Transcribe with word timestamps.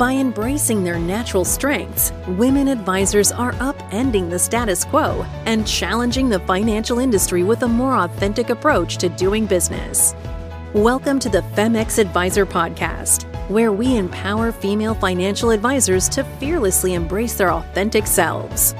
By 0.00 0.12
embracing 0.14 0.82
their 0.82 0.98
natural 0.98 1.44
strengths, 1.44 2.10
women 2.26 2.68
advisors 2.68 3.32
are 3.32 3.52
upending 3.56 4.30
the 4.30 4.38
status 4.38 4.82
quo 4.82 5.26
and 5.44 5.66
challenging 5.66 6.30
the 6.30 6.38
financial 6.38 7.00
industry 7.00 7.42
with 7.42 7.64
a 7.64 7.68
more 7.68 7.98
authentic 7.98 8.48
approach 8.48 8.96
to 8.96 9.10
doing 9.10 9.44
business. 9.44 10.14
Welcome 10.72 11.18
to 11.18 11.28
the 11.28 11.42
femXadvisor 11.54 12.46
Podcast, 12.46 13.24
where 13.50 13.72
we 13.72 13.98
empower 13.98 14.52
female 14.52 14.94
financial 14.94 15.50
advisors 15.50 16.08
to 16.08 16.24
fearlessly 16.24 16.94
embrace 16.94 17.34
their 17.34 17.52
authentic 17.52 18.06
selves. 18.06 18.72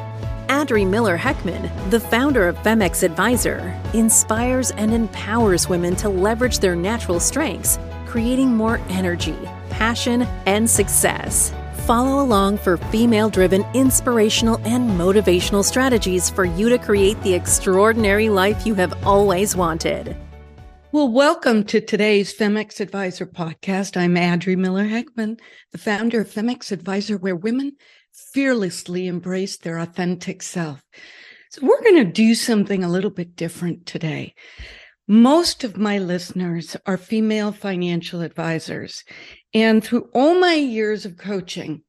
Adri 0.49 0.89
Miller 0.89 1.19
Heckman, 1.19 1.69
the 1.91 2.01
founder 2.01 2.49
of 2.49 2.57
femXadvisor, 2.61 3.95
inspires 3.95 4.71
and 4.71 4.95
empowers 4.95 5.69
women 5.69 5.95
to 5.97 6.09
leverage 6.09 6.61
their 6.61 6.75
natural 6.75 7.21
strengths, 7.21 7.79
creating 8.07 8.49
more 8.49 8.79
energy 8.89 9.37
passion, 9.81 10.23
and 10.45 10.69
success. 10.69 11.55
Follow 11.87 12.23
along 12.23 12.59
for 12.59 12.77
female 12.77 13.31
driven 13.31 13.65
inspirational 13.73 14.61
and 14.65 14.91
motivational 14.91 15.65
strategies 15.65 16.29
for 16.29 16.45
you 16.45 16.69
to 16.69 16.77
create 16.79 17.21
the 17.23 17.33
extraordinary 17.33 18.29
life 18.29 18.67
you 18.67 18.75
have 18.75 18.93
always 19.07 19.57
wanted. 19.57 20.15
Well, 20.93 21.09
welcome 21.09 21.65
to 21.65 21.81
today's 21.81 22.37
femXadvisor 22.37 23.33
podcast. 23.33 23.97
I'm 23.97 24.17
Adri 24.17 24.55
Miller 24.55 24.85
Heckman, 24.85 25.41
the 25.73 25.79
founder 25.79 26.21
of 26.21 26.29
femXadvisor, 26.29 27.19
where 27.19 27.37
women 27.37 27.73
fearlessly 28.13 29.07
embrace 29.07 29.57
their 29.57 29.79
authentic 29.79 30.43
self. 30.43 30.83
So, 31.53 31.67
we're 31.67 31.83
going 31.83 32.05
to 32.05 32.13
do 32.13 32.35
something 32.35 32.85
a 32.85 32.89
little 32.91 33.11
bit 33.11 33.35
different 33.35 33.87
today. 33.87 34.35
Most 35.09 35.65
of 35.65 35.77
my 35.77 35.99
listeners 35.99 36.77
are 36.87 36.97
female 36.97 37.51
financial 37.51 38.21
advisors. 38.21 39.03
And 39.53 39.83
through 39.83 40.09
all 40.15 40.39
my 40.39 40.55
years 40.55 41.05
of 41.05 41.17
coaching, 41.17 41.83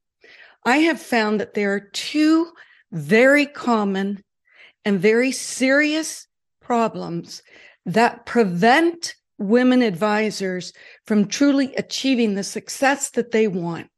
I 0.66 0.78
have 0.78 1.02
found 1.02 1.40
that 1.40 1.54
there 1.54 1.74
are 1.74 1.90
two 1.94 2.52
very 2.92 3.46
common 3.46 4.24
and 4.86 5.00
very 5.00 5.32
serious 5.32 6.28
problems 6.60 7.44
that 7.86 8.26
prevent 8.26 9.16
women 9.38 9.82
advisors 9.82 10.74
from 11.06 11.28
truly 11.28 11.74
achieving 11.76 12.36
the 12.36 12.44
success 12.44 13.10
that 13.12 13.32
they 13.32 13.48
want. 13.48 13.90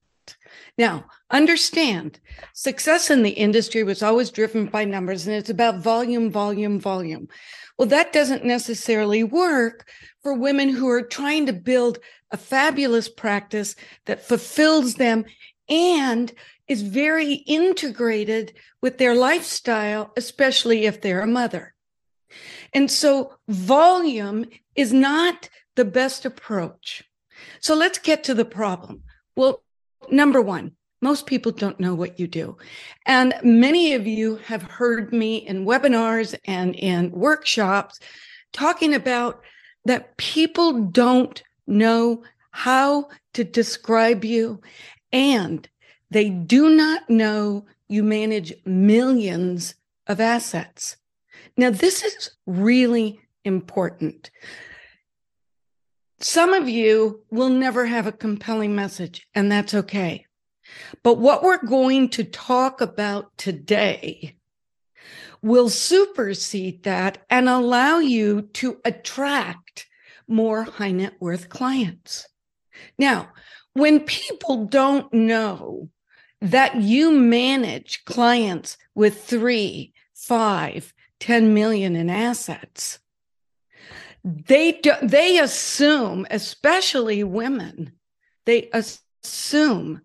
Now, 0.78 1.06
understand 1.30 2.20
success 2.54 3.12
in 3.12 3.24
the 3.24 3.32
industry 3.32 3.84
was 3.84 4.02
always 4.02 4.32
driven 4.32 4.66
by 4.68 4.86
numbers 4.86 5.28
and 5.28 5.36
it's 5.36 5.50
about 5.50 5.80
volume, 5.80 6.32
volume, 6.32 6.80
volume. 6.80 7.28
Well, 7.84 7.90
that 7.90 8.14
doesn't 8.14 8.46
necessarily 8.46 9.26
work 9.26 9.90
for 10.22 10.34
women 10.34 10.70
who 10.70 10.88
are 10.88 11.02
trying 11.02 11.48
to 11.48 11.52
build 11.52 12.00
a 12.32 12.38
fabulous 12.38 13.10
practice 13.10 13.76
that 14.06 14.26
fulfills 14.26 14.96
them 14.96 15.26
and 15.68 16.32
is 16.70 16.82
very 16.82 17.34
integrated 17.34 18.54
with 18.82 19.00
their 19.00 19.14
lifestyle, 19.14 20.14
especially 20.16 20.86
if 20.86 21.02
they're 21.02 21.20
a 21.20 21.28
mother. 21.28 21.76
And 22.72 22.90
so 22.90 23.34
volume 23.50 24.46
is 24.78 24.94
not 24.94 25.50
the 25.76 25.84
best 25.84 26.24
approach. 26.24 27.04
So 27.60 27.76
let's 27.76 28.00
get 28.00 28.24
to 28.24 28.34
the 28.34 28.46
problem. 28.46 29.04
Well, 29.36 29.62
number 30.10 30.40
one, 30.40 30.78
most 31.04 31.28
people 31.28 31.52
don't 31.52 31.80
know 31.80 31.94
what 31.94 32.20
you 32.20 32.28
do. 32.28 32.58
And 33.06 33.36
many 33.44 33.94
of 33.94 34.08
you 34.08 34.38
have 34.38 34.64
heard 34.64 35.14
me 35.14 35.38
in 35.38 35.66
webinars 35.66 36.34
and 36.46 36.76
in 36.76 37.12
workshops 37.12 38.00
talking 38.54 38.94
about 38.94 39.42
that 39.86 40.16
people 40.18 40.86
don't 40.86 41.44
know 41.68 42.24
how 42.52 43.10
to 43.34 43.44
describe 43.44 44.24
you 44.24 44.62
and 45.12 45.68
they 46.10 46.30
do 46.30 46.70
not 46.70 47.10
know 47.10 47.66
you 47.88 48.04
manage 48.04 48.54
millions 48.66 49.76
of 50.08 50.20
assets. 50.20 50.98
Now, 51.58 51.70
this 51.70 52.04
is 52.04 52.32
really 52.46 53.20
important. 53.44 54.32
Some 56.20 56.54
of 56.54 56.70
you 56.70 57.24
will 57.30 57.50
never 57.50 57.86
have 57.86 58.08
a 58.08 58.12
compelling 58.12 58.76
message, 58.76 59.28
and 59.36 59.52
that's 59.52 59.74
okay. 59.74 60.26
But 61.04 61.18
what 61.18 61.44
we're 61.44 61.66
going 61.66 62.10
to 62.10 62.24
talk 62.24 62.82
about 62.82 63.38
today 63.38 64.38
will 65.42 65.70
supersede 65.70 66.84
that 66.84 67.20
and 67.30 67.50
allow 67.50 68.00
you 68.00 68.44
to 68.54 68.80
attract 68.86 69.88
more 70.28 70.64
high 70.64 70.92
net 70.92 71.16
worth 71.20 71.50
clients. 71.50 72.28
Now, 72.98 73.30
when 73.74 74.00
people 74.02 74.66
don't 74.66 75.14
know 75.14 75.90
that 76.42 76.82
you 76.82 77.12
manage 77.12 78.06
clients 78.06 78.78
with 78.96 79.24
three, 79.24 79.94
five, 80.14 80.94
10 81.20 81.54
million 81.54 81.96
in 81.96 82.10
assets, 82.10 83.00
they 84.24 84.74
do, 84.74 84.94
they 85.02 85.40
assume, 85.40 86.26
especially 86.32 87.24
women, 87.24 87.94
they 88.46 88.70
assume 88.72 90.02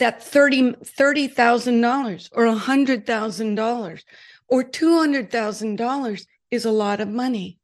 that 0.00 0.20
$30, 0.20 0.76
$30,000 0.84 2.28
or 2.32 2.44
$100,000 2.44 4.02
or 4.48 4.64
$200,000 4.64 6.26
is 6.50 6.64
a 6.64 6.70
lot 6.70 7.00
of 7.00 7.08
money. 7.08 7.58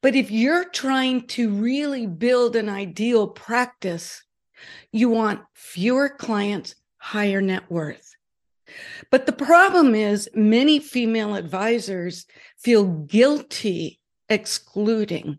But 0.00 0.14
if 0.14 0.30
you're 0.30 0.66
trying 0.66 1.26
to 1.28 1.50
really 1.50 2.06
build 2.06 2.54
an 2.54 2.68
ideal 2.68 3.26
practice, 3.26 4.22
you 4.92 5.08
want 5.08 5.40
fewer 5.54 6.08
clients, 6.08 6.76
higher 6.98 7.40
net 7.40 7.70
worth. 7.70 8.14
But 9.10 9.26
the 9.26 9.32
problem 9.32 9.94
is, 9.94 10.28
many 10.34 10.78
female 10.78 11.34
advisors 11.34 12.26
feel 12.58 12.84
guilty 12.84 13.98
excluding 14.28 15.38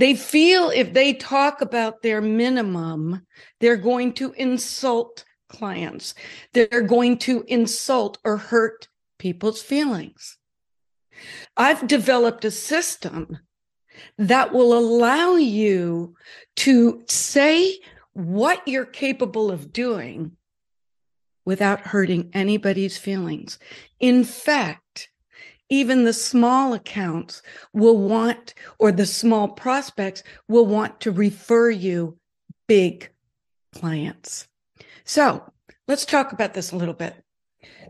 they 0.00 0.14
feel 0.14 0.70
if 0.70 0.92
they 0.92 1.12
talk 1.12 1.60
about 1.60 2.02
their 2.02 2.20
minimum, 2.20 3.26
they're 3.60 3.76
going 3.76 4.12
to 4.14 4.32
insult 4.32 5.24
clients. 5.48 6.14
They're 6.54 6.82
going 6.82 7.18
to 7.18 7.44
insult 7.48 8.18
or 8.24 8.38
hurt 8.38 8.88
people's 9.18 9.60
feelings. 9.60 10.38
I've 11.56 11.86
developed 11.86 12.44
a 12.46 12.50
system 12.50 13.38
that 14.16 14.54
will 14.54 14.72
allow 14.76 15.36
you 15.36 16.14
to 16.56 17.02
say 17.06 17.78
what 18.14 18.66
you're 18.66 18.86
capable 18.86 19.50
of 19.50 19.72
doing 19.72 20.36
without 21.44 21.80
hurting 21.80 22.30
anybody's 22.32 22.96
feelings. 22.96 23.58
In 23.98 24.24
fact, 24.24 25.09
even 25.70 26.04
the 26.04 26.12
small 26.12 26.74
accounts 26.74 27.42
will 27.72 27.96
want, 27.96 28.54
or 28.78 28.92
the 28.92 29.06
small 29.06 29.48
prospects 29.48 30.22
will 30.48 30.66
want 30.66 31.00
to 31.00 31.12
refer 31.12 31.70
you 31.70 32.18
big 32.66 33.10
clients. 33.72 34.48
So 35.04 35.50
let's 35.88 36.04
talk 36.04 36.32
about 36.32 36.54
this 36.54 36.72
a 36.72 36.76
little 36.76 36.94
bit. 36.94 37.14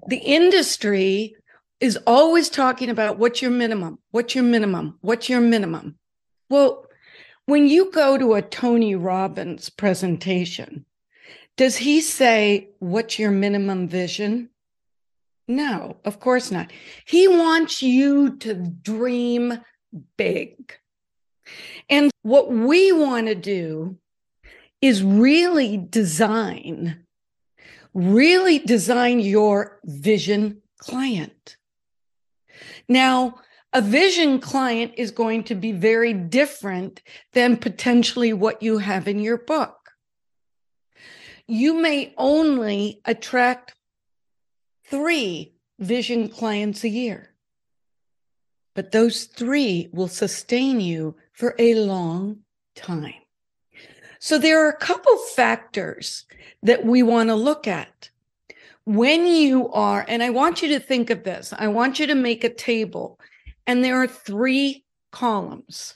The 0.06 0.18
industry 0.18 1.34
is 1.80 1.98
always 2.06 2.50
talking 2.50 2.90
about 2.90 3.18
what's 3.18 3.40
your 3.40 3.50
minimum, 3.50 3.98
what's 4.10 4.34
your 4.34 4.44
minimum, 4.44 4.98
what's 5.00 5.28
your 5.28 5.40
minimum. 5.40 5.96
Well, 6.50 6.86
when 7.46 7.66
you 7.66 7.90
go 7.90 8.18
to 8.18 8.34
a 8.34 8.42
Tony 8.42 8.94
Robbins 8.94 9.70
presentation, 9.70 10.84
does 11.56 11.76
he 11.76 12.00
say, 12.00 12.70
What's 12.78 13.18
your 13.18 13.30
minimum 13.30 13.88
vision? 13.88 14.49
No, 15.50 15.96
of 16.04 16.20
course 16.20 16.52
not. 16.52 16.70
He 17.04 17.26
wants 17.26 17.82
you 17.82 18.36
to 18.36 18.54
dream 18.54 19.58
big. 20.16 20.72
And 21.88 22.12
what 22.22 22.52
we 22.52 22.92
want 22.92 23.26
to 23.26 23.34
do 23.34 23.98
is 24.80 25.02
really 25.02 25.76
design, 25.76 27.04
really 27.92 28.60
design 28.60 29.18
your 29.18 29.80
vision 29.82 30.62
client. 30.78 31.56
Now, 32.88 33.40
a 33.72 33.82
vision 33.82 34.38
client 34.38 34.92
is 34.98 35.10
going 35.10 35.42
to 35.44 35.56
be 35.56 35.72
very 35.72 36.12
different 36.12 37.02
than 37.32 37.56
potentially 37.56 38.32
what 38.32 38.62
you 38.62 38.78
have 38.78 39.08
in 39.08 39.18
your 39.18 39.38
book. 39.38 39.76
You 41.48 41.74
may 41.74 42.14
only 42.16 43.00
attract 43.04 43.74
three 44.90 45.54
vision 45.78 46.28
clients 46.28 46.84
a 46.84 46.88
year. 46.88 47.30
But 48.74 48.92
those 48.92 49.24
three 49.24 49.88
will 49.92 50.08
sustain 50.08 50.80
you 50.80 51.16
for 51.32 51.54
a 51.58 51.74
long 51.74 52.40
time. 52.74 53.14
So 54.18 54.38
there 54.38 54.64
are 54.64 54.68
a 54.68 54.76
couple 54.76 55.16
factors 55.34 56.26
that 56.62 56.84
we 56.84 57.02
want 57.02 57.30
to 57.30 57.34
look 57.34 57.66
at. 57.66 58.10
When 58.84 59.26
you 59.26 59.70
are, 59.70 60.04
and 60.06 60.22
I 60.22 60.30
want 60.30 60.62
you 60.62 60.68
to 60.70 60.80
think 60.80 61.10
of 61.10 61.24
this, 61.24 61.54
I 61.56 61.68
want 61.68 61.98
you 61.98 62.06
to 62.06 62.14
make 62.14 62.44
a 62.44 62.52
table, 62.52 63.18
and 63.66 63.82
there 63.82 63.96
are 63.96 64.06
three 64.06 64.84
columns 65.10 65.94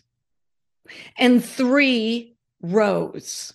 and 1.19 1.45
three 1.45 2.37
rows. 2.63 3.55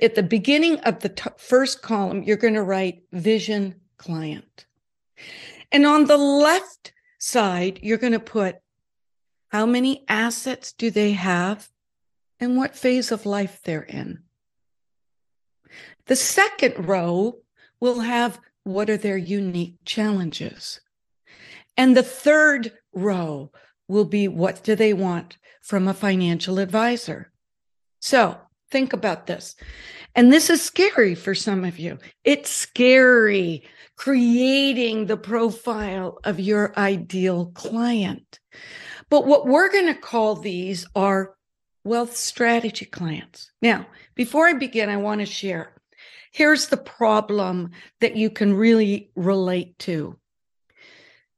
at 0.00 0.14
the 0.14 0.22
beginning 0.22 0.78
of 0.80 1.00
the 1.00 1.08
t- 1.08 1.30
first 1.38 1.82
column, 1.82 2.22
you're 2.22 2.36
going 2.36 2.54
to 2.54 2.62
write 2.62 3.02
vision 3.12 3.74
client. 3.98 4.66
And 5.70 5.84
on 5.84 6.06
the 6.06 6.16
left 6.16 6.92
side, 7.18 7.80
you're 7.82 7.98
going 7.98 8.12
to 8.12 8.20
put 8.20 8.56
how 9.48 9.66
many 9.66 10.04
assets 10.08 10.72
do 10.72 10.90
they 10.90 11.12
have 11.12 11.68
and 12.40 12.56
what 12.56 12.76
phase 12.76 13.10
of 13.12 13.26
life 13.26 13.60
they're 13.64 13.82
in. 13.82 14.22
The 16.06 16.16
second 16.16 16.88
row 16.88 17.38
will 17.80 18.00
have 18.00 18.40
what 18.64 18.88
are 18.90 18.96
their 18.96 19.16
unique 19.16 19.76
challenges. 19.84 20.80
And 21.76 21.96
the 21.96 22.02
third 22.02 22.72
row 22.92 23.50
will 23.88 24.04
be 24.04 24.28
what 24.28 24.62
do 24.62 24.74
they 24.74 24.92
want 24.92 25.38
from 25.62 25.88
a 25.88 25.94
financial 25.94 26.58
advisor? 26.58 27.30
So 28.00 28.38
think 28.70 28.92
about 28.92 29.26
this. 29.26 29.56
And 30.14 30.32
this 30.32 30.50
is 30.50 30.62
scary 30.62 31.14
for 31.14 31.34
some 31.34 31.64
of 31.64 31.78
you. 31.78 31.98
It's 32.24 32.50
scary 32.50 33.64
creating 33.96 35.06
the 35.06 35.16
profile 35.16 36.18
of 36.24 36.40
your 36.40 36.72
ideal 36.78 37.46
client. 37.54 38.38
But 39.10 39.26
what 39.26 39.46
we're 39.46 39.70
going 39.70 39.86
to 39.86 40.00
call 40.00 40.36
these 40.36 40.86
are 40.94 41.34
wealth 41.84 42.16
strategy 42.16 42.84
clients. 42.84 43.50
Now, 43.62 43.86
before 44.14 44.46
I 44.46 44.52
begin, 44.52 44.88
I 44.88 44.96
want 44.98 45.20
to 45.20 45.26
share 45.26 45.74
here's 46.30 46.68
the 46.68 46.76
problem 46.76 47.70
that 48.00 48.16
you 48.16 48.30
can 48.30 48.54
really 48.54 49.10
relate 49.16 49.78
to. 49.80 50.16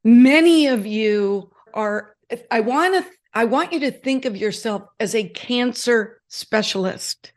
Many 0.03 0.67
of 0.67 0.85
you 0.85 1.51
are, 1.73 2.15
I 2.49 2.59
want 2.59 3.03
to, 3.03 3.11
I 3.33 3.45
want 3.45 3.71
you 3.71 3.79
to 3.81 3.91
think 3.91 4.25
of 4.25 4.35
yourself 4.35 4.83
as 4.99 5.15
a 5.15 5.29
cancer 5.29 6.21
specialist. 6.27 7.31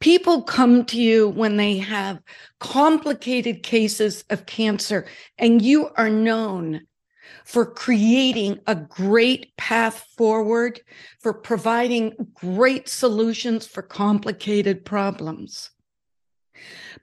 People 0.00 0.42
come 0.42 0.84
to 0.86 1.00
you 1.00 1.28
when 1.28 1.56
they 1.56 1.78
have 1.78 2.20
complicated 2.58 3.62
cases 3.62 4.24
of 4.30 4.46
cancer, 4.46 5.06
and 5.38 5.60
you 5.62 5.90
are 5.96 6.10
known 6.10 6.82
for 7.44 7.66
creating 7.66 8.60
a 8.66 8.74
great 8.74 9.56
path 9.56 10.06
forward, 10.16 10.80
for 11.20 11.32
providing 11.32 12.14
great 12.34 12.88
solutions 12.88 13.66
for 13.66 13.82
complicated 13.82 14.84
problems. 14.84 15.70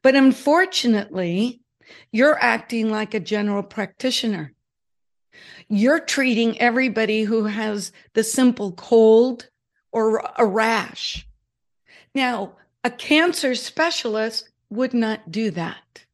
But 0.01 0.15
unfortunately, 0.15 1.61
you're 2.11 2.37
acting 2.41 2.89
like 2.89 3.13
a 3.13 3.19
general 3.19 3.63
practitioner. 3.63 4.53
You're 5.69 5.99
treating 5.99 6.59
everybody 6.59 7.23
who 7.23 7.45
has 7.45 7.91
the 8.13 8.23
simple 8.23 8.71
cold 8.71 9.49
or 9.91 10.23
a 10.37 10.45
rash. 10.45 11.26
Now, 12.17 12.53
a 12.83 12.89
cancer 12.89 13.53
specialist 13.53 14.49
would 14.71 14.91
not 14.91 15.31
do 15.31 15.51
that. 15.51 16.05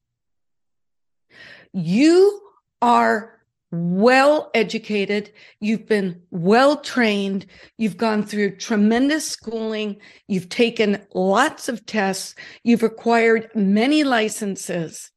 You 1.71 2.41
are 2.81 3.39
well 3.71 4.51
educated, 4.53 5.31
you've 5.61 5.87
been 5.87 6.21
well 6.29 6.75
trained, 6.75 7.45
you've 7.77 7.95
gone 7.95 8.23
through 8.23 8.57
tremendous 8.57 9.25
schooling, 9.25 9.95
you've 10.27 10.49
taken 10.49 11.07
lots 11.13 11.69
of 11.69 11.85
tests, 11.85 12.35
you've 12.65 12.83
acquired 12.83 13.49
many 13.55 14.03
licenses, 14.03 15.09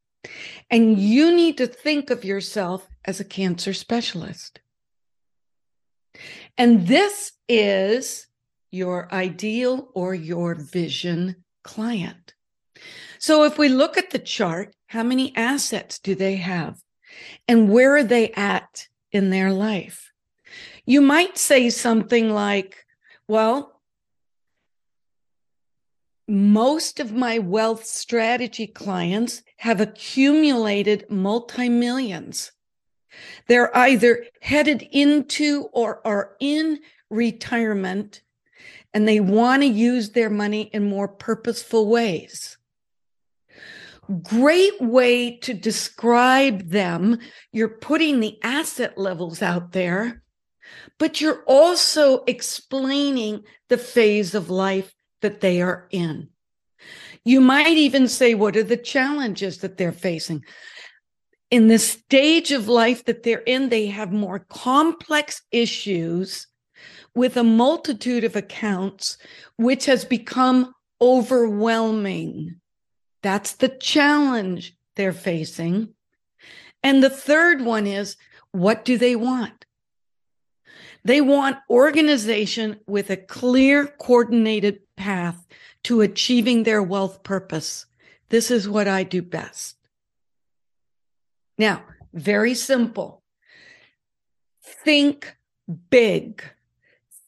and 0.71 1.01
you 1.01 1.35
need 1.35 1.59
to 1.59 1.67
think 1.67 2.11
of 2.11 2.25
yourself 2.25 2.89
as 3.05 3.19
a 3.19 3.25
cancer 3.25 3.73
specialist. 3.73 4.61
And 6.57 6.87
this 6.87 7.33
is 7.49 8.29
your 8.71 9.13
ideal 9.13 9.91
or 9.95 10.15
your 10.15 10.55
vision 10.55 11.45
client. 11.63 12.35
So 13.19 13.45
if 13.45 13.59
we 13.59 13.69
look 13.69 13.97
at 13.97 14.11
the 14.11 14.19
chart, 14.19 14.75
how 14.89 15.03
many 15.03 15.35
assets 15.37 15.99
do 15.99 16.15
they 16.15 16.37
have? 16.37 16.79
and 17.49 17.71
where 17.71 17.97
are 17.97 18.05
they 18.05 18.31
at 18.33 18.89
in 19.13 19.31
their 19.31 19.53
life? 19.53 20.13
You 20.85 21.01
might 21.01 21.39
say 21.39 21.71
something 21.71 22.31
like, 22.31 22.85
well, 23.29 23.81
most 26.29 26.99
of 27.01 27.13
my 27.13 27.39
wealth 27.39 27.85
strategy 27.85 28.67
clients 28.67 29.43
have 29.59 29.81
accumulated 29.81 31.07
multi 31.09 31.69
millions. 31.69 32.53
They're 33.47 33.75
either 33.77 34.27
headed 34.41 34.83
into 34.91 35.69
or 35.73 36.07
are 36.07 36.37
in 36.41 36.81
retirement 37.11 38.23
and 38.95 39.07
they 39.07 39.21
want 39.21 39.63
to 39.63 39.69
use 39.69 40.11
their 40.11 40.31
money 40.31 40.63
in 40.73 40.89
more 40.89 41.09
purposeful 41.09 41.89
ways 41.89 42.57
great 44.23 44.81
way 44.81 45.37
to 45.39 45.55
describe 45.55 46.69
them. 46.71 47.19
You're 47.53 47.69
putting 47.69 48.21
the 48.21 48.39
asset 48.43 48.97
levels 48.97 49.43
out 49.43 49.73
there, 49.73 50.23
but 50.99 51.21
you're 51.21 51.43
also 51.47 52.25
explaining 52.25 53.45
the 53.69 53.79
phase 53.79 54.35
of 54.35 54.51
life 54.51 54.93
that 55.23 55.41
they 55.41 55.61
are 55.61 55.89
in. 55.91 56.29
You 57.25 57.41
might 57.41 57.77
even 57.77 58.07
say, 58.07 58.35
what 58.35 58.57
are 58.57 58.63
the 58.63 58.77
challenges 58.77 59.59
that 59.59 59.77
they're 59.77 59.93
facing? 59.93 60.45
In 61.51 61.69
the 61.69 61.79
stage 61.79 62.53
of 62.53 62.69
life 62.69 63.05
that 63.05 63.23
they're 63.23 63.39
in, 63.39 63.69
they 63.69 63.87
have 63.87 64.13
more 64.13 64.41
complex 64.41 65.43
issues 65.51 66.47
with 67.17 67.37
a 67.39 67.43
multitude 67.43 68.25
of 68.25 68.37
accounts, 68.37 69.17
which 69.57 69.87
has 69.87 70.05
become 70.05 70.73
overwhelming. 71.01 72.61
That's 73.23 73.55
the 73.55 73.71
challenge 73.71 74.77
they're 74.97 75.15
facing. 75.15 75.95
And 76.83 77.03
the 77.03 77.11
third 77.11 77.63
one 77.63 77.87
is 77.87 78.17
what 78.53 78.85
do 78.85 78.99
they 78.99 79.17
want? 79.17 79.65
They 81.05 81.23
want 81.23 81.57
organization 81.71 82.81
with 82.87 83.09
a 83.09 83.17
clear, 83.17 83.87
coordinated 83.87 84.81
path 84.97 85.47
to 85.85 86.03
achieving 86.03 86.65
their 86.65 86.83
wealth 86.83 87.23
purpose. 87.23 87.87
This 88.29 88.51
is 88.51 88.69
what 88.69 88.89
I 88.89 89.05
do 89.05 89.23
best. 89.23 89.77
Now, 91.57 91.83
very 92.13 92.55
simple. 92.55 93.23
Think 94.63 95.35
big. 95.91 96.43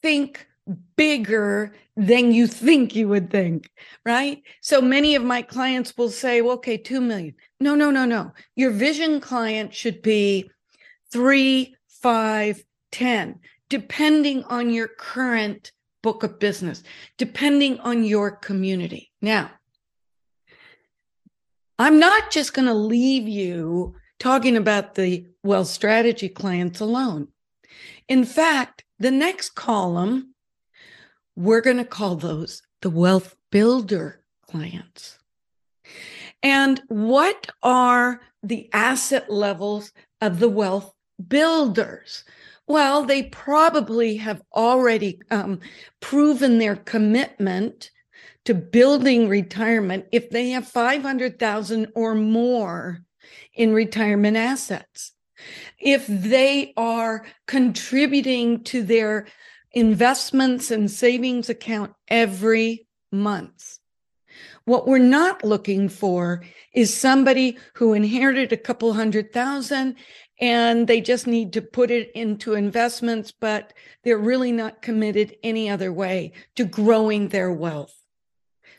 Think 0.01 0.47
bigger 0.95 1.73
than 1.95 2.31
you 2.31 2.47
think 2.47 2.95
you 2.95 3.07
would 3.07 3.29
think, 3.29 3.69
right? 4.05 4.41
So 4.61 4.81
many 4.81 5.15
of 5.15 5.23
my 5.23 5.41
clients 5.41 5.97
will 5.97 6.09
say, 6.09 6.41
well, 6.41 6.55
okay, 6.55 6.77
2 6.77 7.01
million. 7.01 7.35
No, 7.59 7.75
no, 7.75 7.91
no, 7.91 8.05
no. 8.05 8.31
Your 8.55 8.71
vision 8.71 9.19
client 9.19 9.73
should 9.73 10.01
be 10.01 10.49
three, 11.11 11.75
five, 11.87 12.63
ten, 12.91 13.39
depending 13.69 14.43
on 14.45 14.69
your 14.69 14.87
current 14.87 15.71
book 16.01 16.23
of 16.23 16.39
business, 16.39 16.83
depending 17.17 17.79
on 17.79 18.03
your 18.03 18.31
community. 18.31 19.11
Now, 19.21 19.51
I'm 21.77 21.99
not 21.99 22.31
just 22.31 22.53
going 22.53 22.67
to 22.67 22.73
leave 22.73 23.27
you 23.27 23.95
talking 24.19 24.57
about 24.57 24.95
the 24.95 25.25
wealth 25.43 25.67
strategy 25.67 26.29
clients 26.29 26.79
alone. 26.79 27.29
In 28.07 28.25
fact, 28.25 28.83
the 28.99 29.11
next 29.11 29.55
column 29.55 30.33
we're 31.35 31.61
going 31.61 31.77
to 31.77 31.85
call 31.85 32.15
those 32.17 32.61
the 32.81 32.89
wealth 32.89 33.35
builder 33.49 34.21
clients. 34.45 35.17
And 36.43 36.81
what 36.87 37.47
are 37.63 38.21
the 38.43 38.69
asset 38.73 39.29
levels 39.29 39.91
of 40.21 40.39
the 40.39 40.49
wealth 40.49 40.93
builders? 41.27 42.23
Well, 42.67 43.03
they 43.03 43.23
probably 43.23 44.17
have 44.17 44.41
already 44.53 45.21
um, 45.31 45.59
proven 46.01 46.59
their 46.59 46.75
commitment 46.75 47.89
to 48.45 48.53
building 48.53 49.27
retirement 49.27 50.05
if 50.11 50.29
they 50.29 50.49
have 50.51 50.67
500,000 50.67 51.91
or 51.95 52.15
more 52.15 52.99
in 53.53 53.73
retirement 53.73 54.37
assets. 54.37 55.13
If 55.79 56.07
they 56.07 56.73
are 56.77 57.25
contributing 57.47 58.63
to 58.65 58.83
their 58.83 59.27
investments 59.71 60.71
and 60.71 60.89
savings 60.89 61.49
account 61.49 61.93
every 62.07 62.87
month. 63.11 63.79
What 64.65 64.87
we're 64.87 64.99
not 64.99 65.43
looking 65.43 65.89
for 65.89 66.43
is 66.73 66.95
somebody 66.95 67.57
who 67.73 67.93
inherited 67.93 68.51
a 68.51 68.57
couple 68.57 68.93
hundred 68.93 69.33
thousand 69.33 69.95
and 70.39 70.87
they 70.87 71.01
just 71.01 71.27
need 71.27 71.53
to 71.53 71.61
put 71.61 71.91
it 71.91 72.11
into 72.13 72.53
investments, 72.53 73.31
but 73.31 73.73
they're 74.03 74.17
really 74.17 74.51
not 74.51 74.81
committed 74.81 75.35
any 75.43 75.69
other 75.69 75.91
way 75.91 76.31
to 76.55 76.63
growing 76.63 77.27
their 77.27 77.51
wealth. 77.51 77.93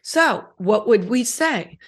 So, 0.02 0.46
what 0.56 0.88
would 0.88 1.08
we 1.08 1.24
say? 1.24 1.78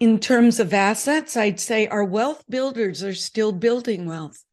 In 0.00 0.18
terms 0.18 0.58
of 0.58 0.72
assets, 0.72 1.36
I'd 1.36 1.60
say 1.60 1.86
our 1.86 2.02
wealth 2.02 2.44
builders 2.48 3.04
are 3.04 3.14
still 3.14 3.52
building 3.52 4.06
wealth. 4.06 4.44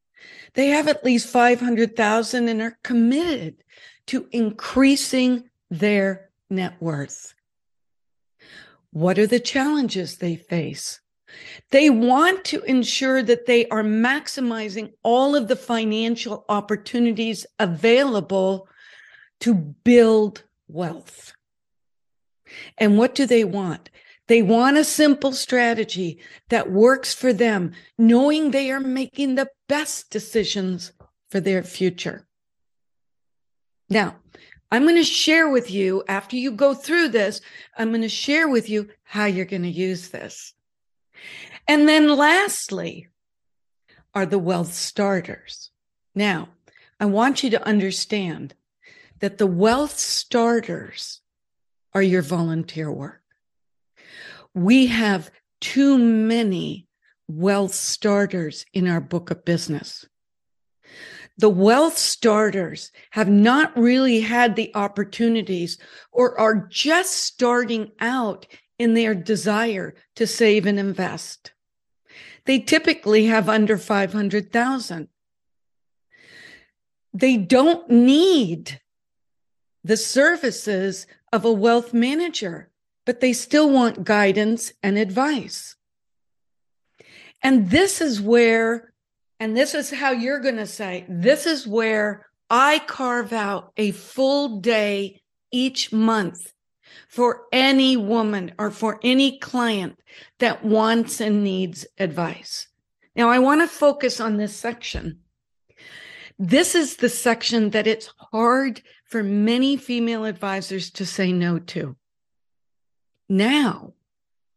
They 0.56 0.68
have 0.68 0.90
at 0.90 1.06
least 1.06 1.30
500,000 1.30 2.50
and 2.50 2.62
are 2.62 2.78
committed 2.84 3.64
to 4.08 4.28
increasing 4.32 5.50
their 5.70 6.30
net 6.50 6.76
worth. 6.82 7.34
what 8.92 9.20
are 9.20 9.28
the 9.28 9.40
challenges 9.40 10.18
they 10.18 10.36
face? 10.36 11.02
They 11.72 11.90
want 11.90 12.44
to 12.46 12.62
ensure 12.64 13.22
that 13.22 13.46
they 13.46 13.68
are 13.68 13.84
maximizing 13.84 14.94
all 15.04 15.36
of 15.36 15.48
the 15.48 15.56
financial 15.56 16.46
opportunities 16.50 17.46
available 17.60 18.68
to 19.42 19.54
build 19.54 20.44
wealth. 20.68 21.34
And 22.78 22.98
what 22.98 23.14
do 23.14 23.26
they 23.26 23.44
want? 23.44 23.90
They 24.28 24.42
want 24.42 24.78
a 24.78 24.84
simple 24.84 25.32
strategy 25.32 26.20
that 26.50 26.72
works 26.72 27.14
for 27.14 27.32
them, 27.32 27.72
knowing 27.98 28.52
they 28.52 28.72
are 28.72 28.80
making 28.80 29.36
the 29.36 29.50
best 29.68 30.10
decisions 30.10 30.92
for 31.30 31.40
their 31.40 31.64
future. 31.64 32.28
Now, 33.90 34.18
I'm 34.70 34.84
going 34.84 34.96
to 34.96 35.04
share 35.04 35.50
with 35.50 35.72
you 35.72 36.04
after 36.10 36.36
you 36.36 36.52
go 36.52 36.74
through 36.74 37.10
this, 37.10 37.40
I'm 37.78 37.90
going 37.90 38.02
to 38.02 38.10
share 38.10 38.50
with 38.50 38.70
you 38.70 38.90
how 39.04 39.26
you're 39.26 39.46
going 39.46 39.64
to 39.64 39.70
use 39.70 40.10
this. 40.10 40.54
And 41.68 41.88
then 41.88 42.16
lastly 42.16 43.08
are 44.14 44.26
the 44.26 44.40
wealth 44.40 44.74
starters. 44.74 45.70
Now, 46.14 46.50
I 47.00 47.06
want 47.06 47.44
you 47.44 47.50
to 47.52 47.66
understand 47.66 48.56
that 49.20 49.38
the 49.38 49.48
wealth 49.48 49.98
starters 49.98 51.22
are 51.94 52.02
your 52.02 52.22
volunteer 52.22 52.92
work. 52.92 53.22
We 54.58 54.88
have 54.88 55.30
too 55.62 56.00
many 56.00 56.88
wealth 57.28 57.76
starters 57.76 58.66
in 58.74 58.88
our 58.88 59.00
book 59.00 59.30
of 59.30 59.46
business. 59.46 60.08
The 61.38 61.48
wealth 61.48 61.96
starters 62.00 62.92
have 63.12 63.30
not 63.30 63.78
really 63.78 64.22
had 64.22 64.56
the 64.56 64.72
opportunities 64.74 65.78
or 66.12 66.40
are 66.40 66.68
just 66.72 67.14
starting 67.14 67.92
out 68.00 68.48
in 68.80 68.96
their 68.96 69.14
desire 69.14 69.94
to 70.16 70.26
save 70.26 70.66
and 70.66 70.80
invest. 70.80 71.54
They 72.46 72.58
typically 72.58 73.28
have 73.28 73.48
under 73.50 73.78
500,000. 73.78 75.08
They 77.14 77.38
don't 77.38 77.88
need 77.92 78.82
the 79.84 79.98
services 79.98 81.06
of 81.32 81.46
a 81.46 81.54
wealth 81.54 81.94
manager, 81.94 82.72
but 83.08 83.22
they 83.22 83.32
still 83.32 83.70
want 83.70 84.04
guidance 84.04 84.74
and 84.84 84.98
advice. 84.98 85.78
And 87.42 87.70
this 87.70 88.02
is 88.02 88.20
where, 88.20 88.94
and 89.40 89.56
this 89.56 89.74
is 89.74 89.92
how 89.92 90.12
you're 90.12 90.42
going 90.42 90.58
to 90.58 90.68
say, 90.68 91.06
this 91.08 91.46
is 91.46 91.66
where 91.66 92.28
I 92.50 92.80
carve 92.80 93.32
out 93.32 93.72
a 93.78 93.92
full 93.92 94.60
day 94.60 95.22
each 95.54 95.94
month 95.94 96.52
for 97.08 97.44
any 97.54 97.96
woman 97.96 98.52
or 98.60 98.72
for 98.72 99.00
any 99.02 99.40
client 99.40 99.98
that 100.40 100.66
wants 100.66 101.22
and 101.22 101.46
needs 101.46 101.88
advice. 101.98 102.68
Now, 103.16 103.30
I 103.30 103.40
want 103.40 103.62
to 103.62 103.68
focus 103.68 104.20
on 104.20 104.36
this 104.36 104.54
section. 104.54 105.20
This 106.38 106.76
is 106.76 106.98
the 106.98 107.10
section 107.10 107.70
that 107.70 107.88
it's 107.88 108.12
hard 108.34 108.82
for 109.06 109.24
many 109.24 109.78
female 109.78 110.26
advisors 110.26 110.92
to 110.92 111.06
say 111.06 111.32
no 111.32 111.58
to. 111.58 111.96
Now, 113.30 113.94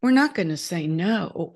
we're 0.03 0.11
not 0.13 0.35
going 0.35 0.49
to 0.49 0.57
say 0.57 0.87
no, 0.87 1.55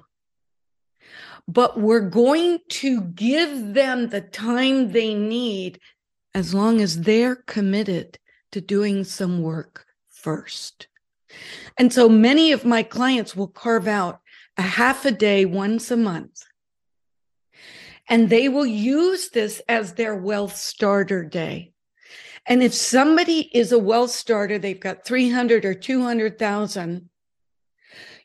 but 1.47 1.79
we're 1.79 2.09
going 2.09 2.59
to 2.69 3.03
give 3.03 3.75
them 3.75 4.09
the 4.09 4.21
time 4.21 4.93
they 4.93 5.15
need 5.15 5.79
as 6.35 6.55
long 6.55 6.81
as 6.81 7.03
they're 7.03 7.37
committed 7.37 8.19
to 8.53 8.61
doing 8.61 9.05
some 9.05 9.43
work 9.43 9.87
first. 10.09 10.89
And 11.79 11.93
so 11.93 12.09
many 12.09 12.53
of 12.53 12.65
my 12.65 12.83
clients 12.83 13.37
will 13.37 13.49
carve 13.49 13.87
out 13.87 14.21
a 14.57 14.63
half 14.63 15.05
a 15.05 15.11
day 15.11 15.45
once 15.45 15.91
a 15.91 15.97
month. 15.97 16.45
And 18.09 18.29
they 18.29 18.49
will 18.49 18.67
use 18.67 19.31
this 19.31 19.63
as 19.69 19.95
their 19.95 20.15
wealth 20.15 20.57
starter 20.57 21.25
day. 21.25 21.74
And 22.47 22.63
if 22.63 22.75
somebody 22.75 23.51
is 23.55 23.73
a 23.73 23.79
wealth 23.79 24.11
starter, 24.11 24.59
they've 24.59 24.79
got 24.79 25.05
300 25.05 25.65
or 25.65 25.75
200,000, 25.75 27.09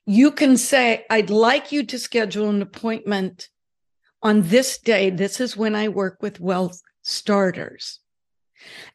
you 0.05 0.31
can 0.31 0.57
say, 0.57 1.05
I'd 1.09 1.29
like 1.29 1.71
you 1.71 1.85
to 1.85 1.99
schedule 1.99 2.49
an 2.49 2.61
appointment 2.61 3.49
on 4.21 4.41
this 4.49 4.77
day. 4.77 5.09
This 5.09 5.39
is 5.39 5.55
when 5.55 5.75
I 5.75 5.87
work 5.87 6.17
with 6.21 6.39
wealth 6.39 6.81
starters. 7.01 7.99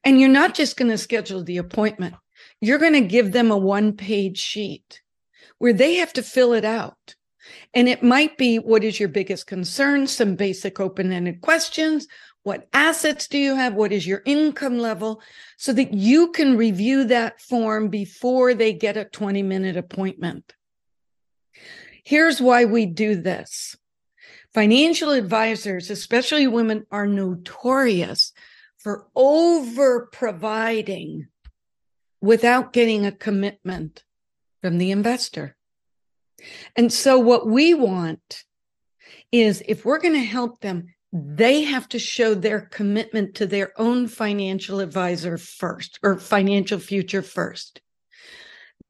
And 0.02 0.20
you're 0.20 0.28
not 0.28 0.54
just 0.54 0.76
going 0.76 0.90
to 0.90 0.98
schedule 0.98 1.42
the 1.42 1.56
appointment. 1.56 2.16
You're 2.60 2.78
going 2.78 2.94
to 2.94 3.00
give 3.00 3.32
them 3.32 3.50
a 3.50 3.56
one 3.56 3.94
page 3.94 4.38
sheet 4.38 5.00
where 5.58 5.72
they 5.72 5.94
have 5.94 6.12
to 6.14 6.22
fill 6.22 6.52
it 6.52 6.64
out. 6.64 7.14
And 7.72 7.88
it 7.88 8.02
might 8.02 8.36
be 8.36 8.58
what 8.58 8.84
is 8.84 8.98
your 8.98 9.08
biggest 9.08 9.46
concern? 9.46 10.06
Some 10.06 10.34
basic 10.34 10.80
open 10.80 11.12
ended 11.12 11.40
questions. 11.40 12.06
What 12.44 12.68
assets 12.74 13.26
do 13.26 13.38
you 13.38 13.56
have? 13.56 13.74
What 13.74 13.90
is 13.90 14.06
your 14.06 14.22
income 14.26 14.78
level? 14.78 15.22
So 15.56 15.72
that 15.72 15.94
you 15.94 16.30
can 16.30 16.58
review 16.58 17.04
that 17.04 17.40
form 17.40 17.88
before 17.88 18.52
they 18.52 18.74
get 18.74 18.98
a 18.98 19.06
20 19.06 19.42
minute 19.42 19.78
appointment. 19.78 20.52
Here's 22.04 22.42
why 22.42 22.66
we 22.66 22.84
do 22.84 23.16
this. 23.16 23.76
Financial 24.52 25.10
advisors, 25.10 25.90
especially 25.90 26.46
women, 26.46 26.86
are 26.90 27.06
notorious 27.06 28.32
for 28.76 29.06
over 29.16 30.06
providing 30.12 31.28
without 32.20 32.74
getting 32.74 33.06
a 33.06 33.12
commitment 33.12 34.04
from 34.60 34.76
the 34.76 34.90
investor. 34.90 35.56
And 36.76 36.92
so, 36.92 37.18
what 37.18 37.46
we 37.46 37.72
want 37.72 38.44
is 39.32 39.62
if 39.66 39.86
we're 39.86 39.98
going 39.98 40.14
to 40.14 40.20
help 40.20 40.60
them 40.60 40.94
they 41.16 41.62
have 41.62 41.88
to 41.90 41.98
show 42.00 42.34
their 42.34 42.60
commitment 42.60 43.36
to 43.36 43.46
their 43.46 43.72
own 43.80 44.08
financial 44.08 44.80
advisor 44.80 45.38
first 45.38 46.00
or 46.02 46.18
financial 46.18 46.80
future 46.80 47.22
first. 47.22 47.80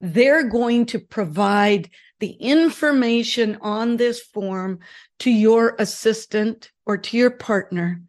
They're 0.00 0.48
going 0.48 0.86
to 0.86 0.98
provide 0.98 1.90
the 2.20 2.30
information 2.30 3.58
on 3.60 3.98
this 3.98 4.22
form 4.22 4.78
to 5.18 5.30
your 5.30 5.76
assistant 5.78 6.70
or 6.86 6.96
to 6.96 7.18
your 7.18 7.30
partner. 7.30 8.00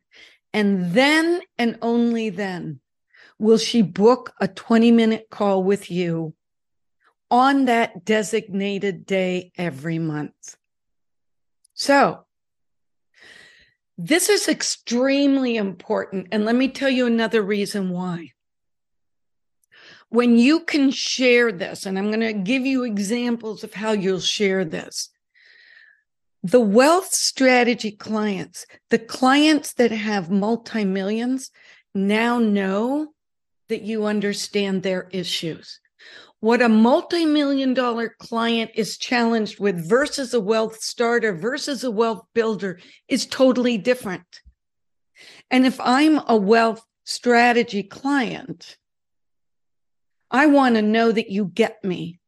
And 0.53 0.93
then 0.93 1.41
and 1.57 1.77
only 1.81 2.29
then 2.29 2.79
will 3.37 3.57
she 3.57 3.81
book 3.81 4.31
a 4.39 4.47
20 4.47 4.91
minute 4.91 5.27
call 5.29 5.61
with 5.61 5.91
you 5.91 6.33
on 7.29 7.65
that 7.65 8.05
designated 8.05 9.05
day 9.05 9.51
every 9.57 9.99
month. 9.99 10.55
So 11.73 12.25
this 13.97 14.29
is 14.29 14.47
extremely 14.47 15.55
important. 15.55 16.27
And 16.31 16.45
let 16.45 16.55
me 16.55 16.67
tell 16.67 16.89
you 16.89 17.05
another 17.07 17.41
reason 17.41 17.89
why. 17.89 18.31
When 20.09 20.37
you 20.37 20.61
can 20.61 20.91
share 20.91 21.51
this, 21.51 21.85
and 21.85 21.97
I'm 21.97 22.07
going 22.07 22.19
to 22.19 22.33
give 22.33 22.65
you 22.65 22.83
examples 22.83 23.63
of 23.63 23.73
how 23.73 23.91
you'll 23.91 24.19
share 24.19 24.63
this. 24.63 25.09
The 26.43 26.61
wealth 26.61 27.11
strategy 27.11 27.91
clients, 27.91 28.65
the 28.89 28.99
clients 28.99 29.73
that 29.73 29.91
have 29.91 30.29
multi 30.29 30.85
millions 30.85 31.49
now 31.93 32.37
know 32.37 33.13
that 33.67 33.81
you 33.81 34.05
understand 34.05 34.83
their 34.83 35.09
issues 35.11 35.79
what 36.39 36.61
a 36.61 36.69
multi-million 36.69 37.73
dollar 37.73 38.15
client 38.19 38.71
is 38.75 38.97
challenged 38.97 39.59
with 39.59 39.87
versus 39.89 40.33
a 40.33 40.39
wealth 40.39 40.81
starter 40.81 41.33
versus 41.33 41.83
a 41.83 41.91
wealth 41.91 42.25
builder 42.33 42.79
is 43.07 43.25
totally 43.25 43.77
different. 43.77 44.41
And 45.49 45.65
if 45.65 45.79
I'm 45.79 46.19
a 46.27 46.35
wealth 46.35 46.85
strategy 47.03 47.83
client, 47.83 48.77
I 50.29 50.47
want 50.47 50.75
to 50.75 50.81
know 50.81 51.11
that 51.11 51.29
you 51.29 51.45
get 51.45 51.83
me. 51.83 52.19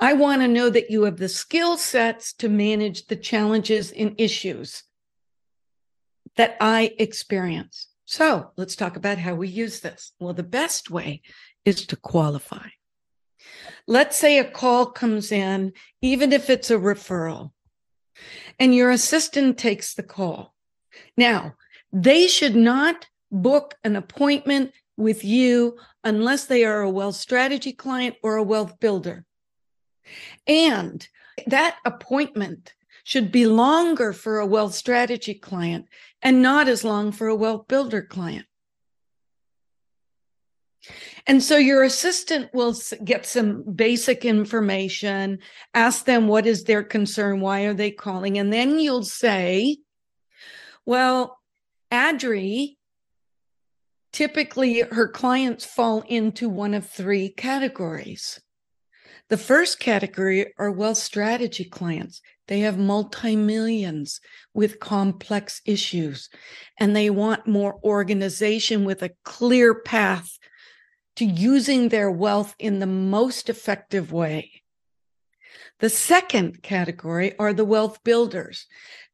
I 0.00 0.14
want 0.14 0.42
to 0.42 0.48
know 0.48 0.68
that 0.68 0.90
you 0.90 1.04
have 1.04 1.18
the 1.18 1.28
skill 1.28 1.76
sets 1.76 2.32
to 2.34 2.48
manage 2.48 3.06
the 3.06 3.16
challenges 3.16 3.92
and 3.92 4.14
issues 4.18 4.82
that 6.36 6.56
I 6.60 6.94
experience. 6.98 7.88
So 8.04 8.50
let's 8.56 8.76
talk 8.76 8.96
about 8.96 9.18
how 9.18 9.34
we 9.34 9.48
use 9.48 9.80
this. 9.80 10.12
Well, 10.18 10.34
the 10.34 10.42
best 10.42 10.90
way 10.90 11.22
is 11.64 11.86
to 11.86 11.96
qualify. 11.96 12.68
Let's 13.86 14.16
say 14.16 14.38
a 14.38 14.44
call 14.44 14.86
comes 14.86 15.32
in, 15.32 15.72
even 16.00 16.32
if 16.32 16.48
it's 16.50 16.70
a 16.70 16.76
referral, 16.76 17.52
and 18.58 18.74
your 18.74 18.90
assistant 18.90 19.58
takes 19.58 19.94
the 19.94 20.02
call. 20.02 20.54
Now, 21.16 21.54
they 21.92 22.26
should 22.26 22.56
not 22.56 23.08
book 23.30 23.74
an 23.82 23.96
appointment 23.96 24.72
with 24.96 25.24
you 25.24 25.78
unless 26.04 26.46
they 26.46 26.64
are 26.64 26.82
a 26.82 26.90
wealth 26.90 27.16
strategy 27.16 27.72
client 27.72 28.16
or 28.22 28.36
a 28.36 28.42
wealth 28.42 28.78
builder. 28.78 29.24
And 30.46 31.06
that 31.46 31.76
appointment 31.84 32.74
should 33.04 33.32
be 33.32 33.46
longer 33.46 34.12
for 34.12 34.38
a 34.38 34.46
wealth 34.46 34.74
strategy 34.74 35.34
client 35.34 35.86
and 36.22 36.42
not 36.42 36.68
as 36.68 36.84
long 36.84 37.10
for 37.12 37.26
a 37.26 37.34
wealth 37.34 37.66
builder 37.68 38.02
client. 38.02 38.46
And 41.26 41.42
so 41.42 41.56
your 41.56 41.84
assistant 41.84 42.52
will 42.52 42.74
get 43.04 43.26
some 43.26 43.62
basic 43.62 44.24
information, 44.24 45.38
ask 45.72 46.04
them 46.04 46.26
what 46.26 46.46
is 46.46 46.64
their 46.64 46.82
concern, 46.82 47.40
why 47.40 47.62
are 47.62 47.74
they 47.74 47.92
calling, 47.92 48.38
and 48.38 48.52
then 48.52 48.80
you'll 48.80 49.04
say, 49.04 49.78
well, 50.84 51.38
Adri, 51.92 52.76
typically 54.12 54.80
her 54.80 55.08
clients 55.08 55.64
fall 55.64 56.02
into 56.08 56.48
one 56.48 56.74
of 56.74 56.88
three 56.88 57.28
categories. 57.28 58.40
The 59.28 59.38
first 59.38 59.78
category 59.78 60.52
are 60.58 60.70
wealth 60.70 60.98
strategy 60.98 61.64
clients. 61.64 62.20
They 62.48 62.60
have 62.60 62.76
multi 62.76 63.36
millions 63.36 64.20
with 64.52 64.80
complex 64.80 65.62
issues 65.64 66.28
and 66.78 66.94
they 66.94 67.08
want 67.08 67.46
more 67.46 67.78
organization 67.84 68.84
with 68.84 69.02
a 69.02 69.12
clear 69.24 69.74
path 69.74 70.38
to 71.16 71.24
using 71.24 71.88
their 71.88 72.10
wealth 72.10 72.54
in 72.58 72.78
the 72.78 72.86
most 72.86 73.48
effective 73.48 74.12
way. 74.12 74.62
The 75.80 75.90
second 75.90 76.62
category 76.62 77.36
are 77.38 77.52
the 77.52 77.64
wealth 77.64 78.02
builders. 78.04 78.66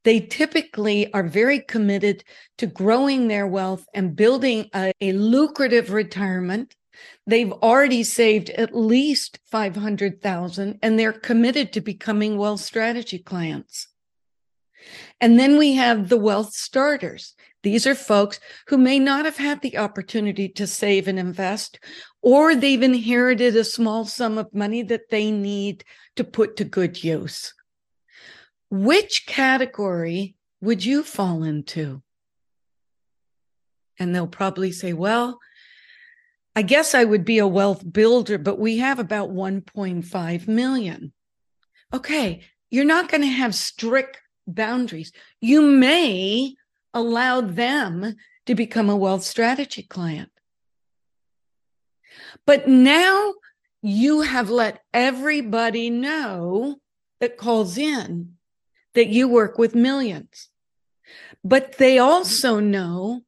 They 0.03 0.19
typically 0.19 1.11
are 1.13 1.23
very 1.23 1.59
committed 1.59 2.23
to 2.57 2.67
growing 2.67 3.27
their 3.27 3.47
wealth 3.47 3.85
and 3.93 4.15
building 4.15 4.69
a, 4.73 4.93
a 5.01 5.11
lucrative 5.13 5.91
retirement. 5.91 6.75
They've 7.25 7.51
already 7.51 8.03
saved 8.03 8.49
at 8.51 8.75
least 8.75 9.39
500,000 9.45 10.79
and 10.81 10.99
they're 10.99 11.13
committed 11.13 11.73
to 11.73 11.81
becoming 11.81 12.37
wealth 12.37 12.61
strategy 12.61 13.19
clients. 13.19 13.87
And 15.19 15.39
then 15.39 15.57
we 15.57 15.73
have 15.73 16.09
the 16.09 16.17
wealth 16.17 16.53
starters. 16.53 17.35
These 17.61 17.85
are 17.85 17.95
folks 17.95 18.39
who 18.67 18.77
may 18.77 18.99
not 18.99 19.25
have 19.25 19.37
had 19.37 19.61
the 19.61 19.77
opportunity 19.77 20.47
to 20.49 20.65
save 20.65 21.07
and 21.07 21.19
invest, 21.19 21.79
or 22.21 22.55
they've 22.55 22.81
inherited 22.81 23.55
a 23.55 23.63
small 23.63 24.05
sum 24.05 24.37
of 24.37 24.53
money 24.53 24.81
that 24.83 25.09
they 25.09 25.29
need 25.29 25.83
to 26.15 26.23
put 26.23 26.55
to 26.57 26.63
good 26.63 27.03
use. 27.03 27.53
Which 28.69 29.25
category 29.25 30.35
would 30.61 30.85
you 30.85 31.03
fall 31.03 31.43
into? 31.43 32.01
And 33.97 34.15
they'll 34.15 34.27
probably 34.27 34.71
say, 34.71 34.93
well, 34.93 35.39
I 36.55 36.61
guess 36.61 36.95
I 36.95 37.03
would 37.03 37.25
be 37.25 37.39
a 37.39 37.47
wealth 37.47 37.83
builder, 37.91 38.37
but 38.37 38.59
we 38.59 38.77
have 38.77 38.99
about 38.99 39.31
1.5 39.31 40.47
million. 40.47 41.13
Okay, 41.93 42.41
you're 42.69 42.85
not 42.85 43.09
going 43.09 43.21
to 43.21 43.27
have 43.27 43.53
strict 43.53 44.19
boundaries. 44.47 45.11
You 45.41 45.61
may 45.61 46.55
allow 46.93 47.41
them 47.41 48.15
to 48.45 48.55
become 48.55 48.89
a 48.89 48.97
wealth 48.97 49.23
strategy 49.23 49.83
client. 49.83 50.31
But 52.45 52.67
now 52.67 53.35
you 53.81 54.21
have 54.21 54.49
let 54.49 54.83
everybody 54.93 55.89
know 55.89 56.77
that 57.19 57.37
calls 57.37 57.77
in 57.77 58.33
that 58.93 59.07
you 59.07 59.27
work 59.27 59.57
with 59.57 59.75
millions. 59.75 60.49
But 61.43 61.77
they 61.77 61.99
also 61.99 62.59
know 62.59 63.21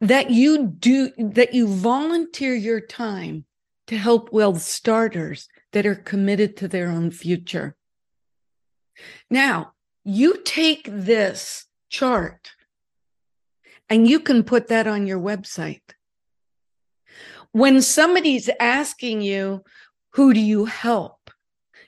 that 0.00 0.30
you 0.30 0.66
do, 0.66 1.10
that 1.18 1.54
you 1.54 1.66
volunteer 1.66 2.54
your 2.54 2.80
time 2.80 3.44
to 3.86 3.98
help 3.98 4.32
wealth 4.32 4.62
starters 4.62 5.48
that 5.72 5.86
are 5.86 5.94
committed 5.94 6.56
to 6.56 6.68
their 6.68 6.88
own 6.88 7.10
future. 7.10 7.76
Now, 9.28 9.72
you 10.04 10.42
take 10.42 10.88
this 10.90 11.66
chart 11.88 12.52
and 13.90 14.08
you 14.08 14.20
can 14.20 14.44
put 14.44 14.68
that 14.68 14.86
on 14.86 15.06
your 15.06 15.18
website. 15.18 15.82
When 17.52 17.82
somebody's 17.82 18.48
asking 18.60 19.22
you, 19.22 19.64
who 20.10 20.32
do 20.32 20.40
you 20.40 20.66
help? 20.66 21.30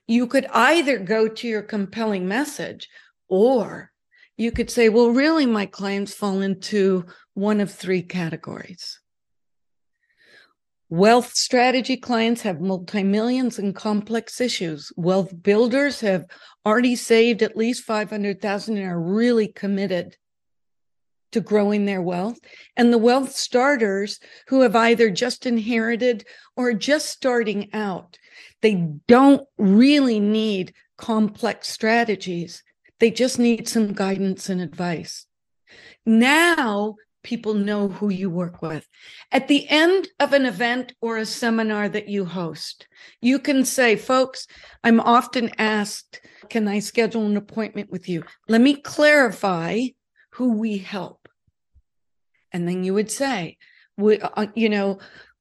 You 0.08 0.26
could 0.26 0.46
either 0.52 0.98
go 0.98 1.28
to 1.28 1.48
your 1.48 1.62
compelling 1.62 2.26
message 2.26 2.88
or 3.28 3.92
you 4.36 4.50
could 4.50 4.70
say, 4.70 4.88
well, 4.88 5.10
really, 5.10 5.46
my 5.46 5.66
clients 5.66 6.12
fall 6.12 6.40
into 6.40 7.06
one 7.34 7.60
of 7.60 7.72
three 7.72 8.02
categories. 8.02 8.98
Wealth 10.88 11.34
strategy 11.34 11.96
clients 11.96 12.42
have 12.42 12.60
multi 12.60 13.02
millions 13.02 13.58
and 13.58 13.74
complex 13.74 14.40
issues. 14.40 14.92
Wealth 14.96 15.42
builders 15.42 16.00
have 16.00 16.26
already 16.66 16.96
saved 16.96 17.42
at 17.42 17.56
least 17.56 17.84
500,000 17.84 18.76
and 18.76 18.86
are 18.86 19.00
really 19.00 19.48
committed 19.48 20.16
to 21.32 21.40
growing 21.40 21.84
their 21.84 22.02
wealth, 22.02 22.38
and 22.76 22.92
the 22.92 22.98
wealth 22.98 23.32
starters 23.32 24.20
who 24.48 24.60
have 24.60 24.76
either 24.76 25.10
just 25.10 25.46
inherited 25.46 26.24
or 26.56 26.72
just 26.72 27.08
starting 27.08 27.68
out. 27.72 28.18
They 28.60 28.74
don't 29.08 29.46
really 29.58 30.20
need 30.20 30.74
complex 30.96 31.68
strategies. 31.68 32.62
They 33.00 33.10
just 33.10 33.38
need 33.38 33.68
some 33.68 33.92
guidance 33.92 34.48
and 34.48 34.60
advice. 34.60 35.26
Now 36.06 36.96
people 37.22 37.54
know 37.54 37.88
who 37.88 38.08
you 38.08 38.28
work 38.28 38.62
with. 38.62 38.86
At 39.30 39.48
the 39.48 39.68
end 39.68 40.08
of 40.18 40.32
an 40.32 40.44
event 40.44 40.92
or 41.00 41.16
a 41.16 41.26
seminar 41.26 41.88
that 41.88 42.08
you 42.08 42.24
host, 42.24 42.88
you 43.20 43.38
can 43.38 43.64
say, 43.64 43.96
folks, 43.96 44.46
I'm 44.82 45.00
often 45.00 45.50
asked, 45.58 46.20
can 46.48 46.66
I 46.68 46.80
schedule 46.80 47.24
an 47.26 47.36
appointment 47.36 47.90
with 47.90 48.08
you? 48.08 48.24
Let 48.48 48.60
me 48.60 48.74
clarify 48.74 49.88
who 50.30 50.54
we 50.54 50.78
help. 50.78 51.21
And 52.52 52.68
then 52.68 52.84
you 52.84 52.94
would 52.94 53.10
say, 53.10 53.56
we, 53.96 54.20
uh, 54.20 54.46
you 54.54 54.68
know, 54.68 54.98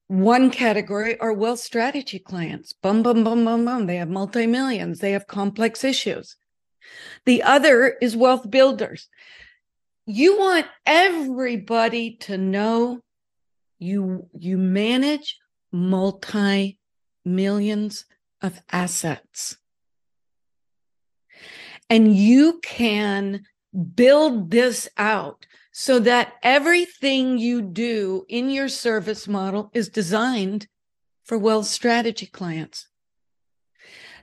one 0.08 0.52
category 0.52 1.20
are 1.20 1.34
wealth 1.34 1.60
strategy 1.60 2.20
clients. 2.20 2.74
Boom, 2.74 3.02
boom, 3.02 3.24
boom, 3.24 3.46
boom, 3.46 3.66
boom. 3.66 3.86
They 3.88 3.96
have 3.96 4.10
multi 4.10 4.46
millions. 4.46 5.00
They 5.00 5.12
have 5.12 5.28
complex 5.28 5.84
issues. 5.84 6.36
The 7.26 7.44
other 7.44 7.96
is 8.02 8.18
wealth 8.18 8.50
builders. 8.50 9.08
You 10.06 10.38
want 10.38 10.66
everybody 10.86 12.18
to 12.22 12.38
know 12.38 13.00
you, 13.80 14.28
you 14.38 14.58
manage 14.58 15.38
multi 15.72 16.78
millions 17.24 18.06
of 18.42 18.62
assets. 18.72 19.58
And 21.90 22.16
you 22.16 22.60
can 22.62 23.44
build 23.96 24.52
this 24.52 24.90
out 24.98 25.46
so 25.72 26.00
that 26.00 26.34
everything 26.44 27.38
you 27.38 27.62
do 27.62 28.26
in 28.28 28.50
your 28.50 28.68
service 28.68 29.28
model 29.28 29.72
is 29.74 29.90
designed 29.90 30.68
for 31.24 31.38
wealth 31.38 31.68
strategy 31.68 32.26
clients. 32.26 32.88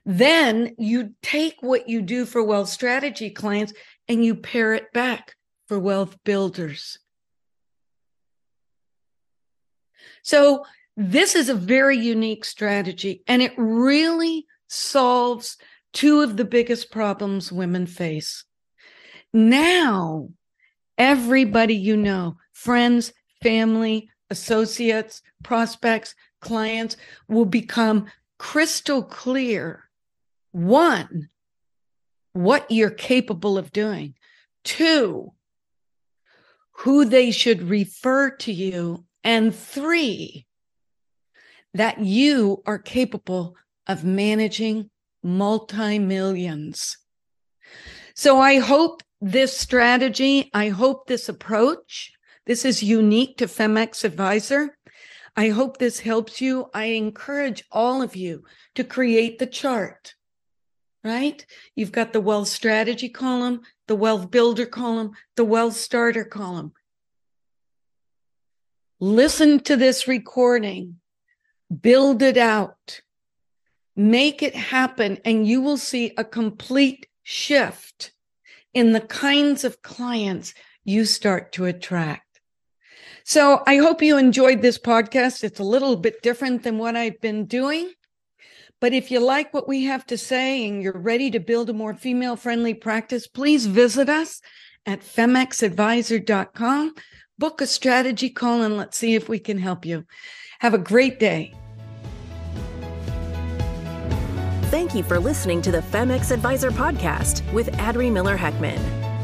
Then 0.04 0.74
you 0.78 1.14
take 1.22 1.56
what 1.60 1.88
you 1.88 2.02
do 2.02 2.26
for 2.26 2.42
wealth 2.42 2.68
strategy 2.68 3.30
clients 3.30 3.72
and 4.08 4.24
you 4.24 4.34
pair 4.34 4.74
it 4.74 4.92
back 4.92 5.34
for 5.66 5.78
wealth 5.78 6.16
builders. 6.24 6.98
So 10.22 10.64
this 10.96 11.34
is 11.34 11.48
a 11.48 11.54
very 11.54 11.96
unique 11.96 12.44
strategy 12.44 13.22
and 13.26 13.40
it 13.40 13.52
really 13.56 14.46
solves 14.68 15.56
two 15.92 16.20
of 16.20 16.36
the 16.36 16.44
biggest 16.44 16.90
problems 16.90 17.50
women 17.50 17.86
face. 17.86 18.44
Now 19.32 20.28
everybody 20.98 21.74
you 21.74 21.96
know, 21.96 22.36
friends, 22.52 23.12
family, 23.42 24.10
associates, 24.30 25.22
prospects, 25.42 26.14
clients 26.40 26.96
will 27.28 27.46
become 27.46 28.06
crystal 28.38 29.02
clear. 29.02 29.84
One, 30.52 31.28
what 32.32 32.70
you're 32.70 32.90
capable 32.90 33.56
of 33.56 33.72
doing. 33.72 34.14
Two, 34.64 35.32
who 36.72 37.04
they 37.04 37.30
should 37.30 37.62
refer 37.62 38.30
to 38.30 38.52
you. 38.52 39.04
And 39.24 39.54
three, 39.54 40.46
that 41.74 42.00
you 42.00 42.62
are 42.66 42.78
capable 42.78 43.56
of 43.86 44.04
managing 44.04 44.90
multi 45.22 45.98
millions. 45.98 46.98
So 48.14 48.40
I 48.40 48.58
hope 48.58 49.02
this 49.20 49.56
strategy, 49.56 50.50
I 50.54 50.68
hope 50.68 51.06
this 51.06 51.28
approach, 51.28 52.12
this 52.46 52.64
is 52.64 52.82
unique 52.82 53.36
to 53.38 53.46
femXadvisor. 53.46 54.68
I 55.36 55.50
hope 55.50 55.78
this 55.78 56.00
helps 56.00 56.40
you. 56.40 56.70
I 56.72 56.86
encourage 56.86 57.64
all 57.70 58.02
of 58.02 58.16
you 58.16 58.44
to 58.74 58.84
create 58.84 59.38
the 59.38 59.46
chart, 59.46 60.14
right? 61.04 61.44
You've 61.74 61.92
got 61.92 62.12
the 62.12 62.20
wealth 62.20 62.48
strategy 62.48 63.08
column, 63.08 63.62
the 63.86 63.94
wealth 63.94 64.30
builder 64.30 64.66
column, 64.66 65.12
the 65.36 65.44
wealth 65.44 65.76
starter 65.76 66.24
column. 66.24 66.72
Listen 69.00 69.60
to 69.60 69.76
this 69.76 70.08
recording, 70.08 71.00
build 71.80 72.22
it 72.22 72.36
out, 72.36 73.00
make 73.94 74.42
it 74.42 74.56
happen, 74.56 75.18
and 75.24 75.46
you 75.46 75.60
will 75.60 75.76
see 75.76 76.12
a 76.16 76.24
complete 76.24 77.06
shift 77.22 78.12
in 78.78 78.92
the 78.92 79.00
kinds 79.00 79.64
of 79.64 79.82
clients 79.82 80.54
you 80.84 81.04
start 81.04 81.50
to 81.50 81.64
attract. 81.64 82.40
So 83.24 83.60
I 83.66 83.78
hope 83.78 84.02
you 84.02 84.16
enjoyed 84.16 84.62
this 84.62 84.78
podcast. 84.78 85.42
It's 85.42 85.58
a 85.58 85.64
little 85.64 85.96
bit 85.96 86.22
different 86.22 86.62
than 86.62 86.78
what 86.78 86.94
I've 86.94 87.20
been 87.20 87.46
doing. 87.46 87.90
But 88.80 88.92
if 88.92 89.10
you 89.10 89.18
like 89.18 89.52
what 89.52 89.66
we 89.66 89.86
have 89.86 90.06
to 90.06 90.16
say 90.16 90.64
and 90.64 90.80
you're 90.80 90.96
ready 90.96 91.28
to 91.32 91.40
build 91.40 91.68
a 91.68 91.72
more 91.72 91.92
female 91.92 92.36
friendly 92.36 92.72
practice, 92.72 93.26
please 93.26 93.66
visit 93.66 94.08
us 94.08 94.40
at 94.86 95.00
femXadvisor.com. 95.00 96.94
Book 97.36 97.60
a 97.60 97.66
strategy 97.66 98.30
call 98.30 98.62
and 98.62 98.76
let's 98.76 98.96
see 98.96 99.16
if 99.16 99.28
we 99.28 99.40
can 99.40 99.58
help 99.58 99.84
you. 99.84 100.04
Have 100.60 100.74
a 100.74 100.78
great 100.78 101.18
day. 101.18 101.52
Thank 104.70 104.94
you 104.94 105.02
for 105.02 105.18
listening 105.18 105.62
to 105.62 105.70
the 105.70 105.80
femXadvisor 105.80 106.72
podcast 106.72 107.50
with 107.54 107.72
Adri 107.78 108.12
Miller 108.12 108.36
Heckman. 108.36 108.78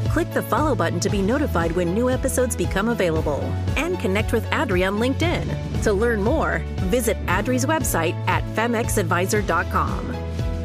Click 0.09 0.31
the 0.31 0.41
follow 0.41 0.73
button 0.73 0.99
to 1.01 1.07
be 1.07 1.21
notified 1.21 1.71
when 1.73 1.93
new 1.93 2.09
episodes 2.09 2.55
become 2.55 2.89
available 2.89 3.41
and 3.77 3.99
connect 3.99 4.33
with 4.33 4.43
Adri 4.45 4.87
on 4.87 4.97
LinkedIn. 4.97 5.83
To 5.83 5.93
learn 5.93 6.23
more, 6.23 6.63
visit 6.89 7.23
Adri's 7.27 7.63
website 7.63 8.15
at 8.27 8.43
femXadvisor.com. 8.55 10.07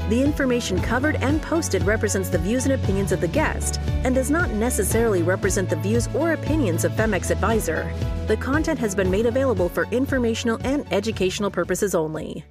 The 0.09 0.23
information 0.23 0.81
covered 0.81 1.17
and 1.17 1.43
posted 1.43 1.83
represents 1.83 2.31
the 2.31 2.39
views 2.39 2.65
and 2.65 2.73
opinions 2.73 3.13
of 3.13 3.21
the 3.21 3.29
guest 3.29 3.79
and 4.05 4.15
does 4.15 4.31
not 4.31 4.49
necessarily 4.53 5.23
represent 5.23 5.69
the 5.69 5.77
views 5.77 6.09
or 6.15 6.33
opinions 6.33 6.87
of 6.87 6.93
femXadvisor. 6.93 8.27
The 8.29 8.39
content 8.39 8.79
has 8.79 8.95
been 8.95 9.11
made 9.11 9.27
available 9.27 9.69
for 9.69 9.87
informational 9.91 10.59
and 10.65 10.91
educational 10.91 11.51
purposes 11.51 11.95
only. 11.95 12.47